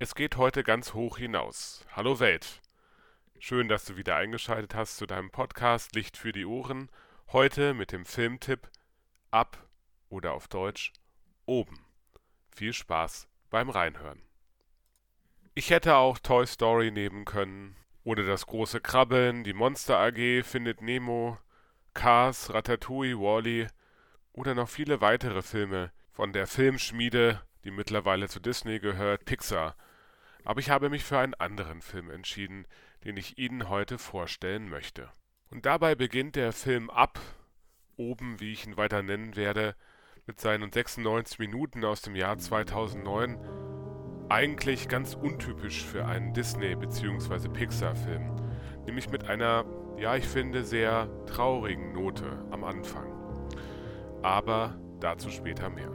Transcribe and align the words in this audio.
Es 0.00 0.14
geht 0.14 0.36
heute 0.36 0.62
ganz 0.62 0.94
hoch 0.94 1.18
hinaus. 1.18 1.84
Hallo 1.90 2.20
Welt. 2.20 2.62
Schön, 3.40 3.66
dass 3.68 3.84
du 3.84 3.96
wieder 3.96 4.14
eingeschaltet 4.14 4.76
hast 4.76 4.96
zu 4.96 5.06
deinem 5.06 5.32
Podcast 5.32 5.96
Licht 5.96 6.16
für 6.16 6.30
die 6.30 6.44
Ohren. 6.44 6.88
Heute 7.32 7.74
mit 7.74 7.90
dem 7.90 8.06
Filmtipp 8.06 8.70
Ab 9.32 9.58
oder 10.08 10.34
auf 10.34 10.46
Deutsch 10.46 10.92
Oben. 11.46 11.84
Viel 12.52 12.72
Spaß 12.72 13.26
beim 13.50 13.70
Reinhören. 13.70 14.22
Ich 15.54 15.70
hätte 15.70 15.96
auch 15.96 16.20
Toy 16.20 16.46
Story 16.46 16.92
nehmen 16.92 17.24
können. 17.24 17.74
Oder 18.04 18.22
das 18.22 18.46
große 18.46 18.80
Krabbeln, 18.80 19.42
die 19.42 19.52
Monster 19.52 19.98
AG, 19.98 20.44
Findet 20.44 20.80
Nemo, 20.80 21.38
Cars, 21.94 22.54
Ratatouille, 22.54 23.18
Wally 23.18 23.66
oder 24.32 24.54
noch 24.54 24.68
viele 24.68 25.00
weitere 25.00 25.42
Filme 25.42 25.90
von 26.12 26.32
der 26.32 26.46
Filmschmiede, 26.46 27.42
die 27.64 27.72
mittlerweile 27.72 28.28
zu 28.28 28.38
Disney 28.38 28.78
gehört, 28.78 29.24
Pixar. 29.24 29.74
Aber 30.48 30.60
ich 30.60 30.70
habe 30.70 30.88
mich 30.88 31.04
für 31.04 31.18
einen 31.18 31.34
anderen 31.34 31.82
Film 31.82 32.08
entschieden, 32.08 32.66
den 33.04 33.18
ich 33.18 33.36
Ihnen 33.36 33.68
heute 33.68 33.98
vorstellen 33.98 34.70
möchte. 34.70 35.10
Und 35.50 35.66
dabei 35.66 35.94
beginnt 35.94 36.36
der 36.36 36.54
Film 36.54 36.88
ab, 36.88 37.20
oben, 37.98 38.40
wie 38.40 38.54
ich 38.54 38.66
ihn 38.66 38.78
weiter 38.78 39.02
nennen 39.02 39.36
werde, 39.36 39.76
mit 40.26 40.40
seinen 40.40 40.72
96 40.72 41.38
Minuten 41.38 41.84
aus 41.84 42.00
dem 42.00 42.16
Jahr 42.16 42.38
2009, 42.38 43.38
eigentlich 44.30 44.88
ganz 44.88 45.12
untypisch 45.12 45.84
für 45.84 46.06
einen 46.06 46.32
Disney- 46.32 46.76
bzw. 46.76 47.50
Pixar-Film, 47.50 48.36
nämlich 48.86 49.10
mit 49.10 49.24
einer, 49.24 49.66
ja, 49.98 50.16
ich 50.16 50.26
finde, 50.26 50.64
sehr 50.64 51.10
traurigen 51.26 51.92
Note 51.92 52.42
am 52.50 52.64
Anfang. 52.64 53.12
Aber 54.22 54.80
dazu 54.98 55.28
später 55.28 55.68
mehr. 55.68 55.92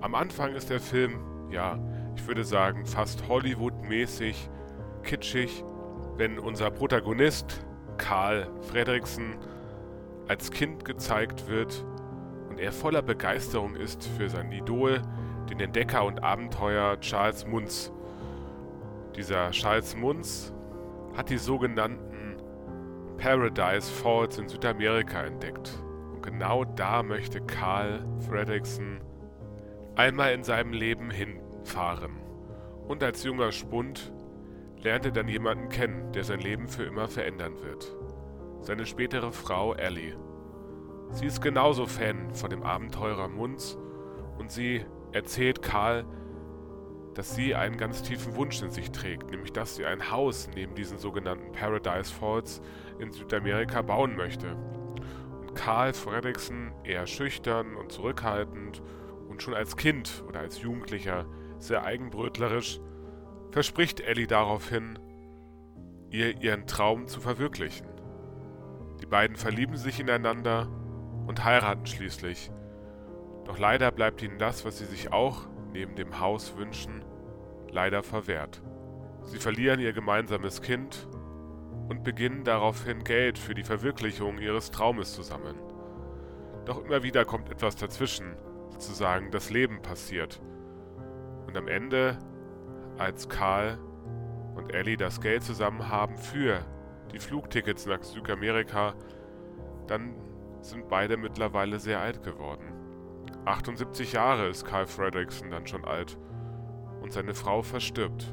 Am 0.00 0.14
Anfang 0.14 0.54
ist 0.54 0.70
der 0.70 0.80
Film, 0.80 1.50
ja, 1.50 1.76
würde 2.30 2.44
sagen, 2.44 2.86
fast 2.86 3.26
Hollywood-mäßig, 3.26 4.48
kitschig, 5.02 5.64
wenn 6.16 6.38
unser 6.38 6.70
Protagonist, 6.70 7.66
Karl 7.98 8.46
Fredricksen, 8.70 9.34
als 10.28 10.52
Kind 10.52 10.84
gezeigt 10.84 11.48
wird 11.48 11.84
und 12.48 12.60
er 12.60 12.70
voller 12.70 13.02
Begeisterung 13.02 13.74
ist 13.74 14.06
für 14.16 14.28
sein 14.28 14.52
Idol, 14.52 15.02
den 15.50 15.58
Entdecker 15.58 16.04
und 16.04 16.22
Abenteuer 16.22 17.00
Charles 17.00 17.44
Munz. 17.48 17.90
Dieser 19.16 19.50
Charles 19.50 19.96
Munz 19.96 20.52
hat 21.16 21.30
die 21.30 21.38
sogenannten 21.38 22.36
Paradise 23.18 23.90
Falls 23.90 24.38
in 24.38 24.48
Südamerika 24.48 25.24
entdeckt. 25.24 25.82
Und 26.12 26.22
genau 26.22 26.64
da 26.64 27.02
möchte 27.02 27.40
Karl 27.40 28.06
Fredrickson 28.28 29.00
einmal 29.96 30.32
in 30.32 30.44
seinem 30.44 30.72
Leben 30.72 31.10
hinfahren. 31.60 32.12
Und 32.88 33.02
als 33.02 33.24
junger 33.24 33.52
Spund 33.52 34.12
lernt 34.82 35.04
er 35.04 35.12
dann 35.12 35.28
jemanden 35.28 35.68
kennen, 35.68 36.12
der 36.12 36.24
sein 36.24 36.40
Leben 36.40 36.68
für 36.68 36.84
immer 36.84 37.08
verändern 37.08 37.60
wird. 37.62 37.96
Seine 38.62 38.86
spätere 38.86 39.32
Frau 39.32 39.74
Ellie. 39.74 40.16
Sie 41.12 41.26
ist 41.26 41.40
genauso 41.40 41.86
Fan 41.86 42.34
von 42.34 42.50
dem 42.50 42.62
Abenteurer 42.62 43.28
Munz 43.28 43.78
und 44.38 44.50
sie 44.50 44.84
erzählt 45.12 45.62
Karl, 45.62 46.04
dass 47.14 47.34
sie 47.34 47.54
einen 47.54 47.76
ganz 47.76 48.02
tiefen 48.02 48.36
Wunsch 48.36 48.62
in 48.62 48.70
sich 48.70 48.92
trägt, 48.92 49.30
nämlich 49.30 49.52
dass 49.52 49.76
sie 49.76 49.84
ein 49.84 50.10
Haus 50.10 50.48
neben 50.54 50.74
diesen 50.74 50.98
sogenannten 50.98 51.52
Paradise 51.52 52.12
Falls 52.12 52.62
in 52.98 53.12
Südamerika 53.12 53.82
bauen 53.82 54.16
möchte. 54.16 54.56
Und 55.40 55.54
Karl 55.54 55.92
Fredrickson, 55.92 56.72
eher 56.84 57.06
schüchtern 57.06 57.74
und 57.74 57.90
zurückhaltend 57.90 58.82
und 59.28 59.42
schon 59.42 59.54
als 59.54 59.76
Kind 59.76 60.24
oder 60.28 60.40
als 60.40 60.62
Jugendlicher 60.62 61.26
sehr 61.60 61.84
eigenbrötlerisch, 61.84 62.80
verspricht 63.50 64.00
Ellie 64.00 64.26
daraufhin, 64.26 64.98
ihr 66.10 66.40
ihren 66.42 66.66
Traum 66.66 67.06
zu 67.06 67.20
verwirklichen. 67.20 67.86
Die 69.00 69.06
beiden 69.06 69.36
verlieben 69.36 69.76
sich 69.76 70.00
ineinander 70.00 70.68
und 71.26 71.44
heiraten 71.44 71.86
schließlich, 71.86 72.50
doch 73.44 73.58
leider 73.58 73.90
bleibt 73.90 74.22
ihnen 74.22 74.38
das, 74.38 74.64
was 74.64 74.78
sie 74.78 74.84
sich 74.84 75.12
auch 75.12 75.48
neben 75.72 75.94
dem 75.94 76.20
Haus 76.20 76.56
wünschen, 76.56 77.04
leider 77.70 78.02
verwehrt. 78.02 78.62
Sie 79.24 79.38
verlieren 79.38 79.80
ihr 79.80 79.92
gemeinsames 79.92 80.62
Kind 80.62 81.08
und 81.88 82.04
beginnen 82.04 82.44
daraufhin 82.44 83.02
Geld 83.04 83.38
für 83.38 83.54
die 83.54 83.64
Verwirklichung 83.64 84.38
ihres 84.38 84.70
Traumes 84.70 85.14
zu 85.14 85.22
sammeln. 85.22 85.58
Doch 86.64 86.84
immer 86.84 87.02
wieder 87.02 87.24
kommt 87.24 87.50
etwas 87.50 87.76
dazwischen, 87.76 88.36
sozusagen 88.70 89.30
das 89.30 89.50
Leben 89.50 89.82
passiert. 89.82 90.40
Und 91.50 91.56
am 91.56 91.66
Ende, 91.66 92.16
als 92.96 93.28
Karl 93.28 93.76
und 94.54 94.72
Ellie 94.72 94.96
das 94.96 95.20
Geld 95.20 95.42
zusammen 95.42 95.88
haben 95.88 96.16
für 96.16 96.60
die 97.10 97.18
Flugtickets 97.18 97.86
nach 97.86 98.04
Südamerika, 98.04 98.94
dann 99.88 100.14
sind 100.60 100.88
beide 100.88 101.16
mittlerweile 101.16 101.80
sehr 101.80 101.98
alt 101.98 102.22
geworden. 102.22 102.72
78 103.46 104.12
Jahre 104.12 104.46
ist 104.46 104.64
Carl 104.64 104.86
Fredrickson 104.86 105.50
dann 105.50 105.66
schon 105.66 105.84
alt 105.84 106.16
und 107.02 107.12
seine 107.12 107.34
Frau 107.34 107.62
verstirbt. 107.62 108.32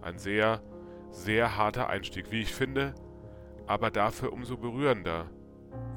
Ein 0.00 0.16
sehr, 0.16 0.62
sehr 1.10 1.58
harter 1.58 1.90
Einstieg, 1.90 2.30
wie 2.30 2.40
ich 2.40 2.54
finde, 2.54 2.94
aber 3.66 3.90
dafür 3.90 4.32
umso 4.32 4.56
berührender, 4.56 5.26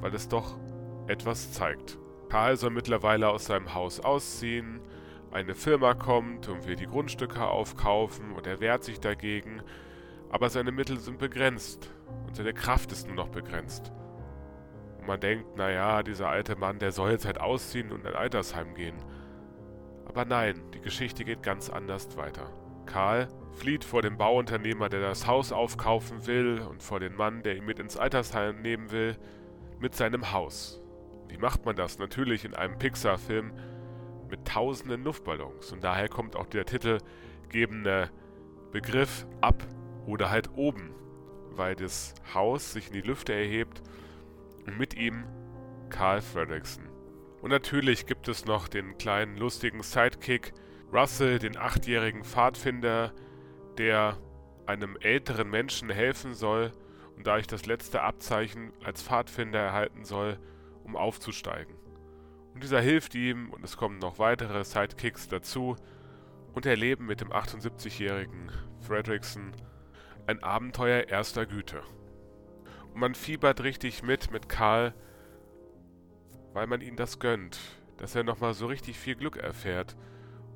weil 0.02 0.14
es 0.14 0.28
doch 0.28 0.58
etwas 1.06 1.52
zeigt. 1.52 1.98
Karl 2.28 2.58
soll 2.58 2.68
mittlerweile 2.68 3.30
aus 3.30 3.46
seinem 3.46 3.72
Haus 3.72 3.98
ausziehen, 3.98 4.82
eine 5.32 5.54
Firma 5.54 5.94
kommt 5.94 6.48
und 6.48 6.66
will 6.66 6.76
die 6.76 6.86
Grundstücke 6.86 7.46
aufkaufen 7.46 8.32
und 8.32 8.46
er 8.46 8.60
wehrt 8.60 8.84
sich 8.84 9.00
dagegen, 9.00 9.62
aber 10.30 10.50
seine 10.50 10.72
Mittel 10.72 10.98
sind 10.98 11.18
begrenzt 11.18 11.90
und 12.26 12.36
seine 12.36 12.54
Kraft 12.54 12.92
ist 12.92 13.06
nur 13.06 13.16
noch 13.16 13.28
begrenzt 13.28 13.92
man 15.08 15.18
denkt, 15.18 15.56
naja, 15.56 16.04
dieser 16.04 16.28
alte 16.28 16.54
Mann, 16.54 16.78
der 16.78 16.92
soll 16.92 17.10
jetzt 17.10 17.24
halt 17.24 17.40
ausziehen 17.40 17.90
und 17.90 18.02
in 18.02 18.08
ein 18.08 18.14
Altersheim 18.14 18.74
gehen. 18.74 18.96
Aber 20.04 20.24
nein, 20.24 20.62
die 20.74 20.80
Geschichte 20.80 21.24
geht 21.24 21.42
ganz 21.42 21.68
anders 21.70 22.16
weiter. 22.16 22.52
Karl 22.86 23.28
flieht 23.52 23.84
vor 23.84 24.02
dem 24.02 24.16
Bauunternehmer, 24.16 24.88
der 24.88 25.00
das 25.00 25.26
Haus 25.26 25.50
aufkaufen 25.50 26.26
will, 26.26 26.60
und 26.60 26.82
vor 26.82 27.00
dem 27.00 27.16
Mann, 27.16 27.42
der 27.42 27.56
ihn 27.56 27.64
mit 27.64 27.78
ins 27.78 27.96
Altersheim 27.96 28.62
nehmen 28.62 28.90
will, 28.90 29.16
mit 29.80 29.94
seinem 29.94 30.32
Haus. 30.32 30.82
Wie 31.28 31.38
macht 31.38 31.64
man 31.64 31.74
das? 31.74 31.98
Natürlich 31.98 32.44
in 32.44 32.54
einem 32.54 32.78
Pixar-Film 32.78 33.52
mit 34.30 34.46
tausenden 34.46 35.04
Luftballons. 35.04 35.72
Und 35.72 35.84
daher 35.84 36.08
kommt 36.08 36.36
auch 36.36 36.46
der 36.46 36.64
titelgebende 36.64 38.10
Begriff 38.72 39.26
ab 39.40 39.66
oder 40.06 40.30
halt 40.30 40.50
oben, 40.56 40.94
weil 41.50 41.74
das 41.74 42.14
Haus 42.34 42.72
sich 42.72 42.88
in 42.88 42.94
die 42.94 43.00
Lüfte 43.00 43.32
erhebt 43.32 43.82
und 44.66 44.78
mit 44.78 44.94
ihm 44.94 45.24
Carl 45.90 46.20
Fredrickson. 46.20 46.84
Und 47.40 47.50
natürlich 47.50 48.06
gibt 48.06 48.28
es 48.28 48.44
noch 48.44 48.68
den 48.68 48.98
kleinen 48.98 49.36
lustigen 49.36 49.82
Sidekick 49.82 50.52
Russell, 50.92 51.38
den 51.38 51.56
achtjährigen 51.56 52.24
Pfadfinder, 52.24 53.12
der 53.76 54.16
einem 54.66 54.96
älteren 55.00 55.48
Menschen 55.48 55.90
helfen 55.90 56.34
soll 56.34 56.72
und 57.16 57.26
dadurch 57.26 57.46
das 57.46 57.66
letzte 57.66 58.02
Abzeichen 58.02 58.72
als 58.84 59.02
Pfadfinder 59.02 59.58
erhalten 59.58 60.04
soll, 60.04 60.38
um 60.84 60.96
aufzusteigen. 60.96 61.77
Und 62.58 62.64
dieser 62.64 62.80
hilft 62.80 63.14
ihm 63.14 63.50
und 63.50 63.62
es 63.62 63.76
kommen 63.76 64.00
noch 64.00 64.18
weitere 64.18 64.64
Sidekicks 64.64 65.28
dazu 65.28 65.76
und 66.54 66.66
erleben 66.66 67.06
mit 67.06 67.20
dem 67.20 67.30
78-jährigen 67.30 68.50
Fredrickson. 68.80 69.52
Ein 70.26 70.42
Abenteuer 70.42 71.06
erster 71.06 71.46
Güte. 71.46 71.82
Man 72.94 73.14
fiebert 73.14 73.62
richtig 73.62 74.02
mit 74.02 74.32
mit 74.32 74.48
Karl, 74.48 74.92
weil 76.52 76.66
man 76.66 76.80
ihm 76.80 76.96
das 76.96 77.20
gönnt, 77.20 77.60
dass 77.96 78.16
er 78.16 78.24
nochmal 78.24 78.54
so 78.54 78.66
richtig 78.66 78.98
viel 78.98 79.14
Glück 79.14 79.36
erfährt 79.36 79.96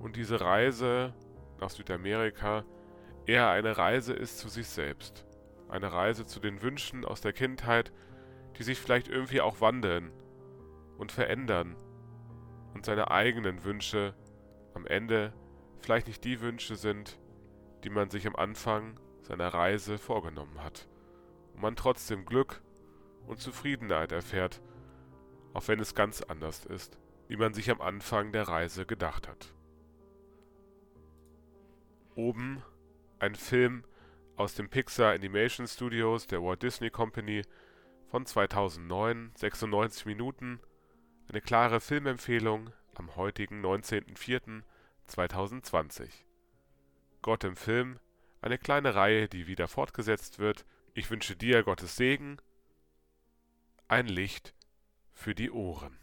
und 0.01 0.17
diese 0.17 0.41
Reise 0.41 1.15
nach 1.61 1.71
Südamerika 1.71 2.65
eher 3.27 3.48
eine 3.48 3.78
Reise 3.78 4.13
ist 4.13 4.39
zu 4.39 4.48
sich 4.48 4.66
selbst. 4.66 5.25
Eine 5.69 5.93
Reise 5.93 6.27
zu 6.27 6.41
den 6.41 6.63
Wünschen 6.63 7.05
aus 7.05 7.21
der 7.21 7.33
Kindheit, 7.33 7.93
die 8.59 8.65
sich 8.65 8.81
vielleicht 8.81 9.07
irgendwie 9.07 9.41
auch 9.41 9.60
wandeln 9.60 10.10
und 10.98 11.13
verändern 11.13 11.77
und 12.74 12.84
seine 12.84 13.10
eigenen 13.10 13.65
Wünsche 13.65 14.15
am 14.74 14.86
Ende 14.86 15.33
vielleicht 15.80 16.07
nicht 16.07 16.24
die 16.24 16.41
Wünsche 16.41 16.77
sind, 16.77 17.19
die 17.84 17.91
man 17.91 18.10
sich 18.10 18.27
am 18.27 18.36
Anfang 18.36 18.98
seiner 19.22 19.48
Reise 19.48 19.98
vorgenommen 19.98 20.63
hat 20.63 20.89
und 21.54 21.63
man 21.63 21.77
trotzdem 21.77 22.24
Glück 22.24 22.63
und 23.27 23.41
Zufriedenheit 23.41 24.13
erfährt, 24.13 24.60
auch 25.53 25.69
wenn 25.69 25.80
es 25.80 25.95
ganz 25.95 26.22
anders 26.22 26.65
ist, 26.65 26.98
wie 27.28 27.36
man 27.36 27.54
sich 27.54 27.71
am 27.71 27.80
Anfang 27.80 28.33
der 28.33 28.48
Reise 28.48 28.86
gedacht 28.86 29.28
hat. 29.28 29.54
Oben 32.15 32.63
ein 33.19 33.34
Film 33.34 33.84
aus 34.36 34.54
dem 34.54 34.69
Pixar 34.69 35.13
Animation 35.13 35.66
Studios 35.66 36.27
der 36.27 36.42
Walt 36.42 36.63
Disney 36.63 36.91
Company 36.91 37.42
von 38.09 38.27
2009, 38.27 39.33
96 39.36 40.07
Minuten, 40.07 40.60
eine 41.33 41.41
klare 41.41 41.81
Filmempfehlung 41.81 42.71
am 42.95 43.17
heutigen 43.17 43.65
19.04.2020. 43.65 46.11
Gott 47.23 47.43
im 47.45 47.57
Film, 47.57 47.99
eine 48.43 48.59
kleine 48.59 48.95
Reihe, 48.95 49.31
die 49.31 49.47
wieder 49.47 49.67
fortgesetzt 49.67 50.39
wird. 50.39 50.67
Ich 50.93 51.11
wünsche 51.11 51.34
dir 51.34 51.63
Gottes 51.63 51.97
Segen, 51.97 52.37
ein 53.89 54.09
Licht 54.09 54.53
für 55.15 55.34
die 55.34 55.51
Ohren. 55.51 56.02